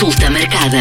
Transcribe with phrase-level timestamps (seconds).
[0.00, 0.78] Consulta marcada.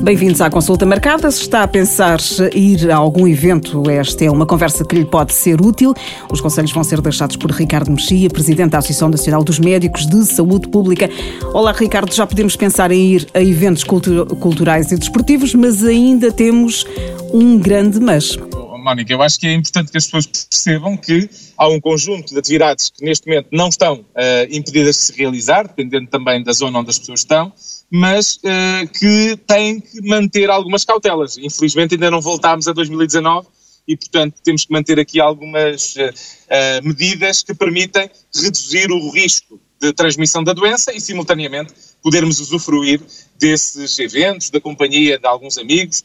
[0.00, 1.28] Bem-vindos à consulta marcada.
[1.28, 2.20] Se está a pensar
[2.54, 5.92] ir a algum evento, esta é uma conversa que lhe pode ser útil.
[6.30, 10.24] Os conselhos vão ser deixados por Ricardo Mexia, Presidente da Associação Nacional dos Médicos de
[10.24, 11.10] Saúde Pública.
[11.52, 12.14] Olá, Ricardo.
[12.14, 16.86] Já podemos pensar em ir a eventos culturais e desportivos, mas ainda temos
[17.32, 18.38] um grande mas.
[18.80, 22.38] Mónica, eu acho que é importante que as pessoas percebam que há um conjunto de
[22.38, 24.04] atividades que neste momento não estão uh,
[24.48, 27.52] impedidas de se realizar, dependendo também da zona onde as pessoas estão,
[27.90, 31.36] mas uh, que têm que manter algumas cautelas.
[31.36, 33.48] Infelizmente ainda não voltámos a 2019
[33.88, 39.92] e, portanto, temos que manter aqui algumas uh, medidas que permitem reduzir o risco de
[39.92, 43.00] transmissão da doença e, simultaneamente, podermos usufruir
[43.38, 46.04] desses eventos, da companhia de alguns amigos,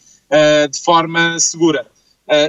[0.71, 1.85] de forma segura.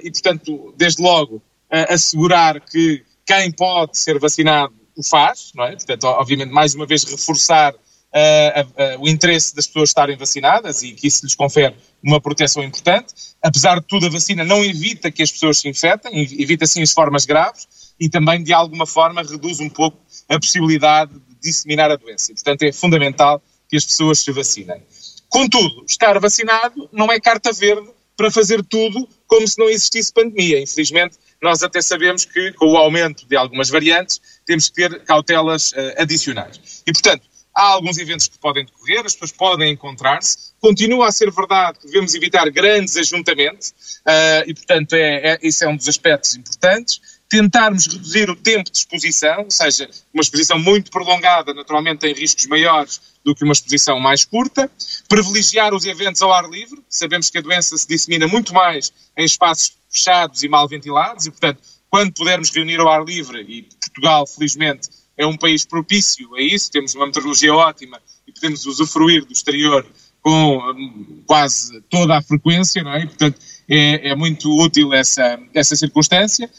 [0.04, 5.73] e, portanto, desde logo, assegurar que quem pode ser vacinado o faz, não é?
[5.73, 7.74] Portanto, obviamente, mais uma vez, reforçar
[8.16, 12.62] uh, uh, o interesse das pessoas estarem vacinadas e que isso lhes confere uma proteção
[12.62, 13.12] importante.
[13.42, 16.92] Apesar de tudo, a vacina não evita que as pessoas se infectem, evita sim as
[16.92, 17.68] formas graves
[18.00, 22.32] e também, de alguma forma, reduz um pouco a possibilidade de disseminar a doença.
[22.32, 24.82] Portanto, é fundamental que as pessoas se vacinem.
[25.28, 30.60] Contudo, estar vacinado não é carta verde para fazer tudo como se não existisse pandemia.
[30.60, 35.73] Infelizmente, nós até sabemos que, com o aumento de algumas variantes, temos que ter cautelas
[35.73, 36.82] uh, adicionais.
[36.86, 37.26] E, portanto,
[37.57, 40.52] Há alguns eventos que podem decorrer, as pessoas podem encontrar-se.
[40.60, 43.71] Continua a ser verdade que devemos evitar grandes ajuntamentos
[44.07, 47.01] uh, e, portanto, é, é, esse é um dos aspectos importantes.
[47.30, 52.46] Tentarmos reduzir o tempo de exposição, ou seja, uma exposição muito prolongada naturalmente tem riscos
[52.46, 54.70] maiores do que uma exposição mais curta.
[55.09, 56.85] Privilegiar os eventos ao ar livre.
[56.91, 61.30] Sabemos que a doença se dissemina muito mais em espaços fechados e mal ventilados e,
[61.30, 66.42] portanto, quando pudermos reunir ao ar livre, e Portugal, felizmente, é um país propício a
[66.42, 69.86] isso, temos uma meteorologia ótima e podemos usufruir do exterior
[70.20, 73.04] com hum, quase toda a frequência, não é?
[73.04, 76.50] E, portanto, é, é, muito útil essa, essa circunstância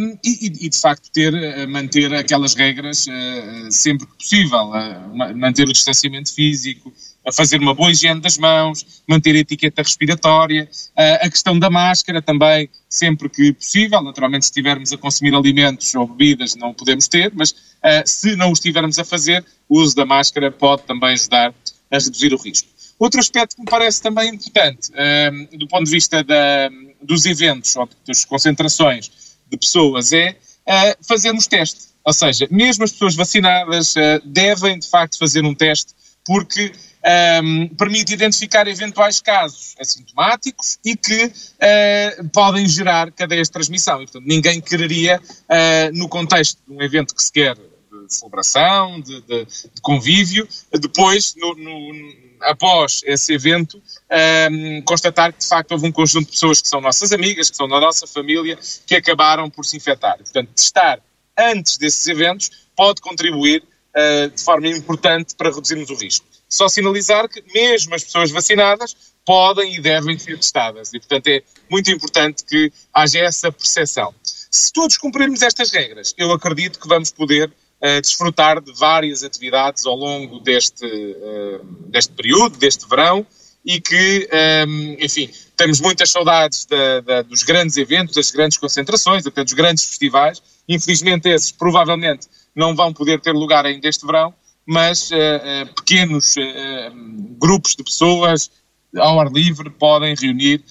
[0.00, 5.36] um, e, e, de facto, ter, eh, manter aquelas regras uh, sempre que possível, uh,
[5.36, 6.92] manter o distanciamento físico,
[7.26, 12.20] a fazer uma boa higiene das mãos, manter a etiqueta respiratória, a questão da máscara
[12.20, 14.02] também, sempre que possível.
[14.02, 17.54] Naturalmente, se estivermos a consumir alimentos ou bebidas, não podemos ter, mas
[18.04, 21.54] se não o estivermos a fazer, o uso da máscara pode também ajudar
[21.90, 22.68] a reduzir o risco.
[22.98, 24.90] Outro aspecto que me parece também importante,
[25.58, 29.10] do ponto de vista da, dos eventos ou das concentrações
[29.50, 30.36] de pessoas, é
[31.06, 31.92] fazermos teste.
[32.04, 33.94] Ou seja, mesmo as pessoas vacinadas
[34.24, 35.94] devem, de facto, fazer um teste,
[36.24, 36.72] porque
[37.42, 44.02] um, permite identificar eventuais casos assintomáticos e que uh, podem gerar cadeias de transmissão.
[44.02, 49.00] E, portanto, ninguém quereria, uh, no contexto de um evento que se quer de celebração,
[49.00, 53.80] de, de, de convívio, depois, no, no, após esse evento,
[54.50, 57.56] um, constatar que de facto houve um conjunto de pessoas que são nossas amigas, que
[57.56, 60.16] são da nossa família, que acabaram por se infectar.
[60.18, 61.00] Portanto, testar
[61.38, 63.62] antes desses eventos pode contribuir
[63.96, 66.26] uh, de forma importante para reduzirmos o risco.
[66.48, 70.92] Só sinalizar que mesmo as pessoas vacinadas podem e devem ser testadas.
[70.92, 74.14] E, portanto, é muito importante que haja essa percepção.
[74.50, 79.86] Se todos cumprirmos estas regras, eu acredito que vamos poder uh, desfrutar de várias atividades
[79.86, 83.26] ao longo deste, uh, deste período, deste verão,
[83.64, 84.28] e que,
[84.66, 89.52] um, enfim, temos muitas saudades da, da, dos grandes eventos, das grandes concentrações, até dos
[89.52, 90.42] grandes festivais.
[90.68, 94.34] Infelizmente, esses provavelmente não vão poder ter lugar ainda este verão,
[94.66, 96.94] mas uh, uh, pequenos uh,
[97.38, 98.50] grupos de pessoas
[98.96, 100.62] ao ar livre podem reunir,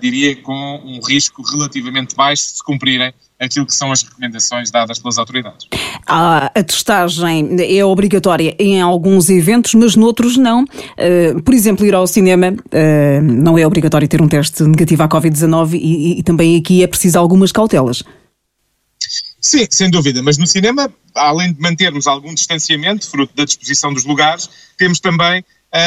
[0.00, 5.18] diria, com um risco relativamente baixo se cumprirem aquilo que são as recomendações dadas pelas
[5.18, 5.66] autoridades.
[6.06, 10.64] A testagem é obrigatória em alguns eventos, mas noutros não.
[11.44, 12.54] Por exemplo, ir ao cinema
[13.20, 17.18] não é obrigatório ter um teste negativo à Covid-19 e, e também aqui é preciso
[17.18, 18.04] algumas cautelas.
[19.48, 24.04] Sim, sem dúvida, mas no cinema, além de mantermos algum distanciamento, fruto da disposição dos
[24.04, 25.44] lugares, temos também uh,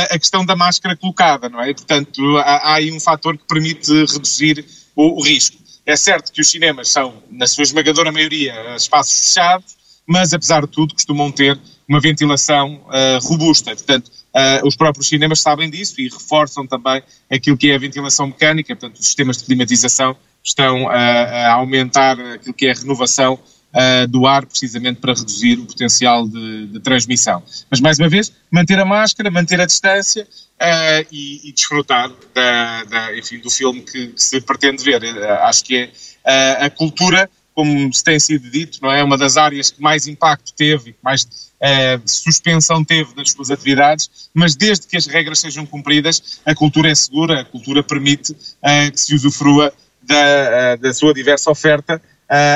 [0.09, 1.71] a questão da máscara colocada, não é?
[1.71, 4.65] Portanto, há, há aí um fator que permite reduzir
[4.95, 5.57] o, o, risco.
[5.85, 9.75] É certo que os cinemas são, na sua esmagadora maioria, espaços fechados,
[10.07, 13.75] mas apesar de tudo costumam ter uma ventilação uh, robusta.
[13.75, 18.25] Portanto, uh, os próprios cinemas sabem disso e reforçam também aquilo que é a ventilação
[18.25, 23.39] mecânica, portanto, os sistemas de climatização estão a, a aumentar aquilo que é a renovação
[23.73, 27.43] uh, do ar, precisamente para reduzir o potencial de, de, transmissão.
[27.69, 32.83] Mas, mais uma vez, manter a máscara, manter a distância uh, e, e, desfrutar da,
[32.85, 35.03] da, enfim, do filme que, que, se pretende ver.
[35.03, 35.89] Uh, acho que
[36.23, 39.03] é a cultura como se tem sido dito, não é?
[39.03, 44.55] Uma das áreas que mais impacto teve, mais uh, suspensão teve das suas atividades, mas
[44.55, 48.99] desde que as regras sejam cumpridas, a cultura é segura, a cultura permite uh, que
[48.99, 49.73] se usufrua
[50.11, 52.01] da, uh, da sua diversa oferta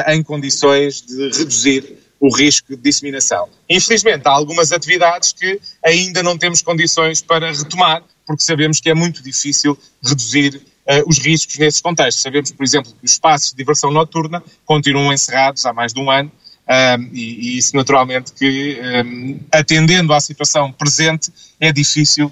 [0.07, 3.49] em condições de reduzir o risco de disseminação.
[3.69, 8.93] Infelizmente, há algumas atividades que ainda não temos condições para retomar, porque sabemos que é
[8.93, 12.23] muito difícil reduzir uh, os riscos nesses contextos.
[12.23, 16.09] Sabemos, por exemplo, que os espaços de diversão noturna continuam encerrados há mais de um
[16.09, 16.31] ano
[16.67, 22.31] um, e, e, isso naturalmente que, um, atendendo à situação presente, é difícil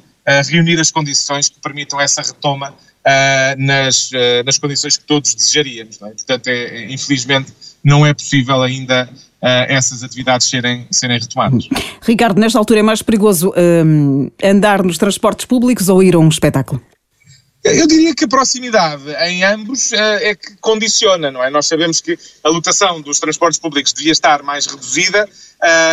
[0.49, 2.73] reunir as condições que permitam essa retoma
[3.03, 6.01] uh, nas, uh, nas condições que todos desejaríamos.
[6.01, 6.09] É?
[6.09, 7.51] Portanto, é, é, infelizmente,
[7.83, 9.09] não é possível ainda
[9.67, 11.67] essas atividades serem, serem retomadas.
[12.01, 16.29] Ricardo, nesta altura é mais perigoso um, andar nos transportes públicos ou ir a um
[16.29, 16.81] espetáculo?
[17.61, 21.49] Eu diria que a proximidade em ambos é que condiciona, não é?
[21.49, 25.27] Nós sabemos que a lotação dos transportes públicos devia estar mais reduzida,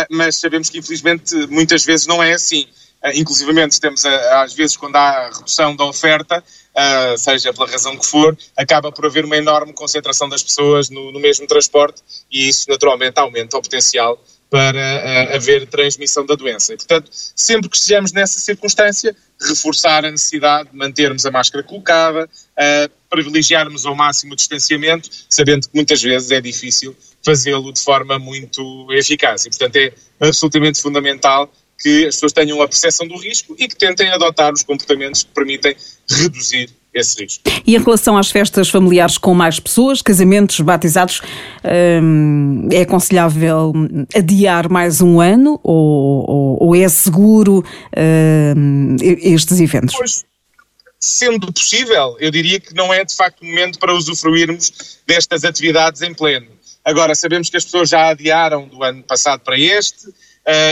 [0.09, 2.65] mas sabemos que infelizmente muitas vezes não é assim.
[3.03, 8.05] Uh, inclusivamente temos, às vezes, quando há redução da oferta, uh, seja pela razão que
[8.05, 12.01] for, acaba por haver uma enorme concentração das pessoas no, no mesmo transporte
[12.31, 14.21] e isso naturalmente aumenta o potencial
[14.51, 16.73] para haver transmissão da doença.
[16.73, 22.29] E, portanto, sempre que estejamos nessa circunstância, reforçar a necessidade de mantermos a máscara colocada,
[23.09, 26.93] privilegiarmos ao máximo o distanciamento, sabendo que muitas vezes é difícil
[27.23, 29.45] fazê-lo de forma muito eficaz.
[29.45, 31.49] E, portanto, é absolutamente fundamental
[31.81, 35.31] que as pessoas tenham a percepção do risco e que tentem adotar os comportamentos que
[35.31, 35.75] permitem
[36.09, 37.43] reduzir esse risco.
[37.65, 41.21] E em relação às festas familiares com mais pessoas, casamentos, batizados,
[42.03, 43.73] hum, é aconselhável
[44.13, 47.63] adiar mais um ano ou, ou, ou é seguro
[48.57, 49.95] hum, estes eventos?
[49.95, 50.25] Pois,
[50.99, 56.01] sendo possível, eu diria que não é de facto o momento para usufruirmos destas atividades
[56.01, 56.47] em pleno.
[56.83, 60.07] Agora, sabemos que as pessoas já adiaram do ano passado para este,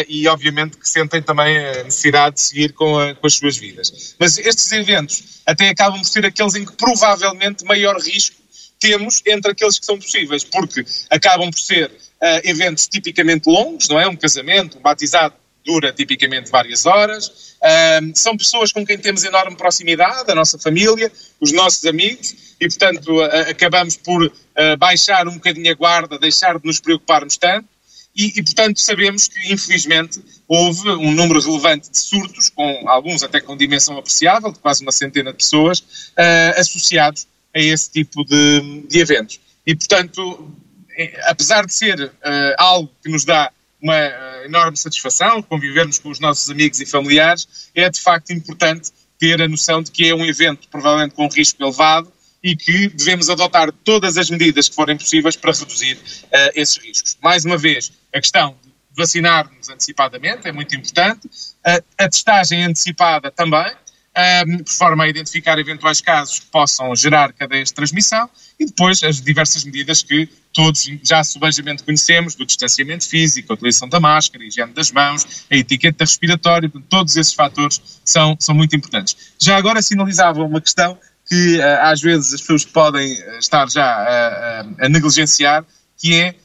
[0.07, 4.15] e obviamente que sentem também a necessidade de seguir com, a, com, as suas vidas.
[4.19, 8.35] Mas estes eventos até acabam por ser aqueles em que provavelmente maior risco
[8.79, 13.99] temos entre aqueles que são possíveis, porque acabam por ser uh, eventos tipicamente longos, não
[13.99, 14.07] é?
[14.07, 15.35] Um casamento, um batizado
[15.65, 21.11] dura tipicamente várias horas, uh, são pessoas com quem temos enorme proximidade, a nossa família,
[21.39, 24.29] os nossos amigos, e portanto acabamos por
[24.77, 27.65] baixar um bocadinho a guarda, deixar de nos preocuparmos tanto,
[28.15, 33.39] e, e, portanto, sabemos que, infelizmente, houve um número relevante de surtos, com alguns até
[33.39, 38.83] com dimensão apreciável, de quase uma centena de pessoas, uh, associados a esse tipo de,
[38.89, 39.39] de, eventos.
[39.65, 40.51] E, portanto,
[40.97, 42.11] eh, apesar de ser uh,
[42.57, 43.51] algo que nos dá
[43.81, 43.95] uma
[44.43, 49.47] enorme satisfação, convivermos com os nossos amigos e familiares, é de facto importante ter a
[49.47, 52.11] noção de que é um evento provavelmente com risco elevado
[52.43, 57.17] e que devemos adotar todas as medidas que forem possíveis para reduzir uh, esses riscos.
[57.21, 63.29] Mais uma vez, a questão de vacinar-nos antecipadamente é muito importante, uh, a testagem antecipada
[63.29, 63.71] também,
[64.47, 69.01] um, por forma a identificar eventuais casos que possam gerar cadeias de transmissão e depois
[69.03, 74.43] as diversas medidas que todos já subejamente conhecemos, do distanciamento físico, a utilização da máscara,
[74.43, 79.15] a higiene das mãos, a etiqueta respiratória, todos esses fatores são, são muito importantes.
[79.39, 80.97] Já agora sinalizava uma questão
[81.29, 85.63] que uh, às vezes as pessoas podem eh, estar já a, a, a negligenciar,
[85.95, 86.35] que é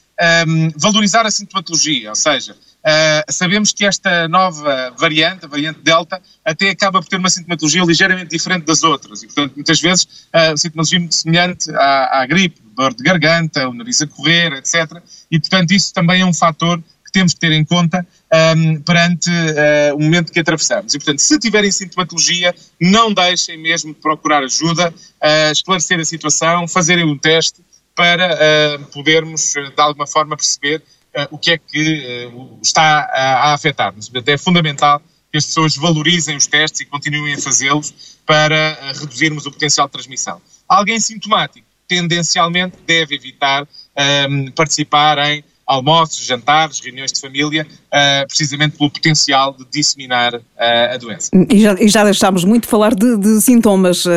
[0.46, 5.80] um, ehm, valorizar a sintomatologia, ou seja, uh, sabemos que esta nova variante, a variante
[5.80, 10.04] Delta, até acaba por ter uma sintomatologia ligeiramente diferente das outras e, portanto, muitas vezes
[10.04, 15.00] uh, sintomatologia muito semelhante à, à gripe, dor de garganta, o nariz a correr, etc.
[15.30, 16.82] E, portanto, isso também é um fator
[17.14, 18.04] temos que ter em conta
[18.56, 20.92] um, perante uh, o momento que atravessamos.
[20.92, 26.66] E, portanto, se tiverem sintomatologia, não deixem mesmo de procurar ajuda, uh, esclarecer a situação,
[26.66, 27.62] fazerem um teste
[27.94, 30.82] para uh, podermos, de alguma forma, perceber
[31.30, 32.28] o que é que
[32.60, 34.10] está a, a afetar-nos.
[34.26, 39.52] É fundamental que as pessoas valorizem os testes e continuem a fazê-los para reduzirmos o
[39.52, 40.42] potencial de transmissão.
[40.68, 43.64] Alguém sintomático, tendencialmente, deve evitar
[44.28, 50.42] um, participar em almoços, jantares, reuniões de família, uh, precisamente pelo potencial de disseminar uh,
[50.94, 51.30] a doença.
[51.50, 54.10] E já, e já deixámos muito falar de, de sintomas, uh,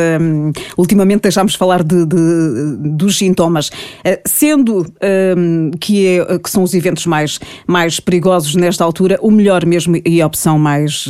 [0.76, 3.70] ultimamente deixámos falar de, de, dos sintomas.
[4.26, 4.86] sendo
[5.80, 10.20] que, é, que são os eventos mais, mais perigosos nesta altura, o melhor mesmo e
[10.20, 11.06] a opção mais,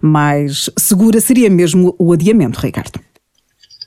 [0.00, 3.00] mais segura seria mesmo o adiamento, Ricardo.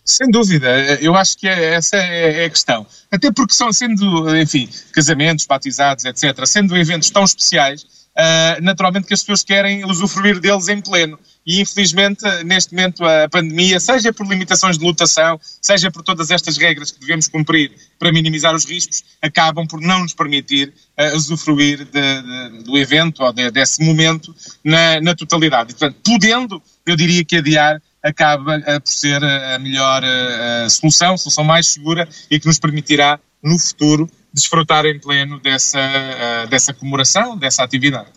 [0.03, 0.67] Sem dúvida,
[0.99, 2.85] eu acho que é, essa é, é a questão.
[3.11, 9.13] Até porque são sendo, enfim, casamentos, batizados, etc., sendo eventos tão especiais, uh, naturalmente que
[9.13, 11.19] as pessoas querem usufruir deles em pleno.
[11.45, 16.57] E infelizmente, neste momento, a pandemia, seja por limitações de lotação, seja por todas estas
[16.57, 21.85] regras que devemos cumprir para minimizar os riscos, acabam por não nos permitir uh, usufruir
[21.85, 25.71] de, de, do evento ou de, desse momento na, na totalidade.
[25.71, 31.13] E, portanto, podendo, eu diria que adiar acaba uh, por ser a melhor uh, solução,
[31.13, 36.73] a solução mais segura e que nos permitirá, no futuro, desfrutar em pleno dessa, dessa
[36.73, 38.07] comemoração, dessa atividade.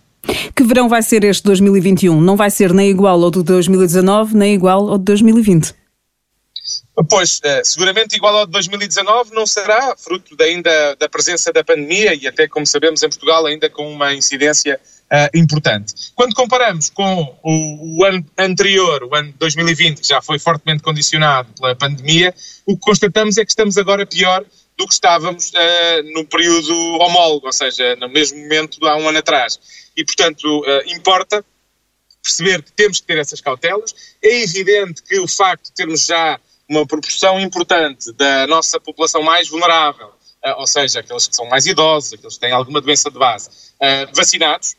[0.55, 2.21] Que verão vai ser este 2021?
[2.21, 5.75] Não vai ser nem igual ao de 2019, nem igual ao de 2020?
[7.09, 12.15] Pois, eh, seguramente igual ao de 2019 não será, fruto ainda da presença da pandemia
[12.15, 14.94] e até, como sabemos, em Portugal ainda com uma incidência uh,
[15.35, 15.95] importante.
[16.15, 21.49] Quando comparamos com o, o, ano anterior, o ano 2020, que já foi fortemente condicionado
[21.59, 22.35] pela pandemia,
[22.67, 24.45] o que constatamos é que estamos agora pior
[24.77, 29.19] do que estávamos uh, no período homólogo, ou seja, no mesmo momento há um ano
[29.19, 29.59] atrás.
[29.97, 31.45] E, portanto, uh, importa
[32.23, 33.95] perceber que temos que ter essas cautelas.
[34.23, 39.49] É evidente que o facto de termos já uma proporção importante da nossa população mais
[39.49, 43.19] vulnerável, uh, ou seja, aqueles que são mais idosos, aqueles que têm alguma doença de
[43.19, 43.51] base,
[44.15, 44.75] vacinados,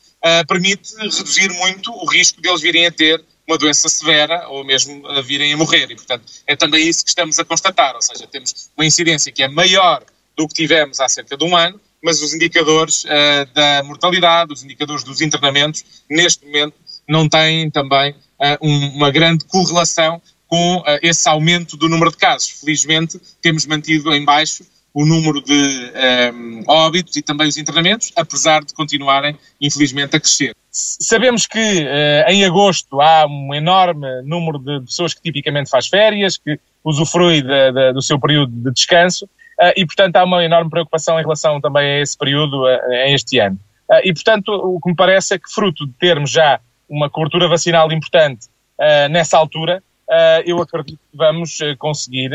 [0.48, 5.06] permite reduzir muito o risco de eles virem a ter uma doença severa ou mesmo
[5.06, 5.90] a virem a morrer.
[5.90, 9.42] E, portanto, é também isso que estamos a constatar, ou seja, temos uma incidência que
[9.42, 10.02] é maior
[10.36, 14.62] do que tivemos há cerca de um ano, mas os indicadores uh, da mortalidade, os
[14.62, 16.74] indicadores dos internamentos, neste momento,
[17.08, 22.16] não têm também uh, um, uma grande correlação com uh, esse aumento do número de
[22.16, 22.50] casos.
[22.60, 24.64] Felizmente, temos mantido em baixo
[24.96, 25.92] o número de
[26.32, 30.56] um, óbitos e também os internamentos, apesar de continuarem, infelizmente, a crescer.
[30.70, 36.38] Sabemos que uh, em agosto há um enorme número de pessoas que tipicamente faz férias,
[36.38, 40.70] que usufrui de, de, do seu período de descanso, uh, e portanto há uma enorme
[40.70, 43.58] preocupação em relação também a esse período, uh, este ano.
[44.02, 47.92] e portanto o que me parece é que fruto de termos já uma cobertura vacinal
[47.92, 48.46] importante
[49.10, 49.82] nessa altura,
[50.44, 52.30] eu acredito que vamos conseguir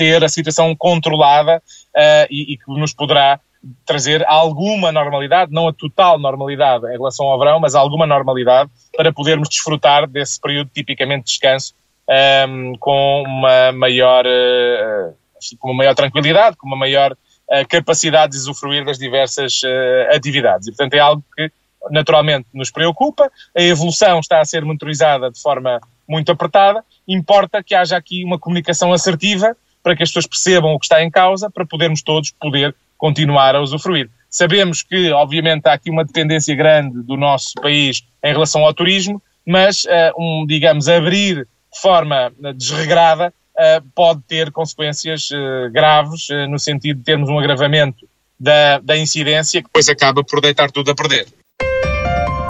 [0.00, 3.38] ter a situação controlada uh, e, e, que nos poderá
[3.84, 9.12] trazer alguma normalidade, não a total normalidade em relação ao verão, mas alguma normalidade para
[9.12, 11.74] podermos desfrutar desse período tipicamente de descanso
[12.08, 15.14] um, ehm, com uma maior, uh,
[15.58, 19.60] com uma maior tranquilidade, com uma maior uh, capacidade de usufruir das diversas
[20.14, 20.66] atividades.
[20.66, 21.52] E, portanto, é algo que
[21.90, 23.30] naturalmente nos preocupa.
[23.54, 25.78] A evolução está a ser monitorizada de forma
[26.08, 26.82] muito apertada.
[27.06, 31.02] Importa que haja aqui uma comunicação assertiva para que as pessoas percebam o que está
[31.02, 34.10] em causa, para podermos todos poder continuar a usufruir.
[34.28, 39.20] Sabemos que, obviamente, há aqui uma dependência grande do nosso país em relação ao turismo,
[39.44, 46.26] mas, uh, um, digamos, abrir de forma eh, desregrada uh, pode ter consequências uh, graves,
[46.48, 48.08] no sentido de termos um agravamento
[48.38, 51.26] da, da incidência, que depois acaba por deitar tudo a perder.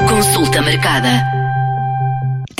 [0.08, 1.39] Consulta marcada.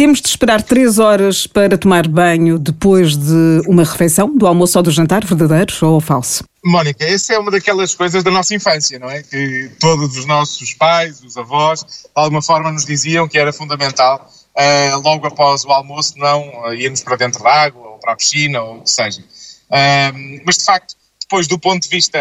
[0.00, 4.82] Temos de esperar três horas para tomar banho depois de uma refeição, do almoço ou
[4.82, 6.42] do jantar, verdadeiro ou falso?
[6.64, 9.22] Mónica, essa é uma daquelas coisas da nossa infância, não é?
[9.22, 14.26] Que todos os nossos pais, os avós, de alguma forma nos diziam que era fundamental,
[14.56, 18.16] uh, logo após o almoço, não uh, irmos para dentro da água, ou para a
[18.16, 19.20] piscina, ou o que seja.
[19.20, 22.18] Uh, mas, de facto, depois do ponto de vista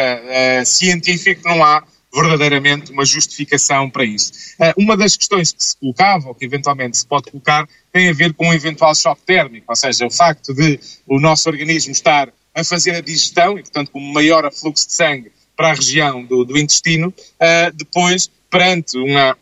[0.65, 1.81] científico, não há
[2.13, 4.32] verdadeiramente uma justificação para isso.
[4.60, 8.13] Uh, uma das questões que se colocava, ou que eventualmente se pode colocar, tem a
[8.13, 12.30] ver com um eventual choque térmico, ou seja, o facto de o nosso organismo estar
[12.54, 16.44] a fazer a digestão e, portanto, com maior afluxo de sangue para a região do,
[16.44, 19.38] do intestino, uh, depois, perante uma